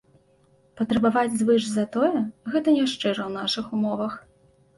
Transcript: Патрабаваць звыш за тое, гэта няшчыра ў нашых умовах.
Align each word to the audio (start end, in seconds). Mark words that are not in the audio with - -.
Патрабаваць 0.79 1.37
звыш 1.41 1.67
за 1.73 1.83
тое, 1.97 2.09
гэта 2.51 2.67
няшчыра 2.79 3.21
ў 3.27 3.29
нашых 3.39 3.65
умовах. 3.79 4.19